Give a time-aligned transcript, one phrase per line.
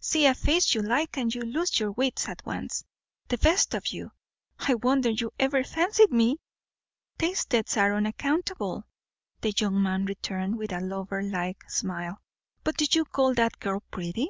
[0.00, 2.82] See a face you like, and you lose your wits at once,
[3.28, 4.10] the best of you.
[4.58, 6.38] I wonder you ever fancied me!"
[7.18, 8.88] "Tastes are unaccountable,"
[9.42, 12.18] the young man returned, with a lover like smile.
[12.64, 14.28] "But do you call that girl pretty?"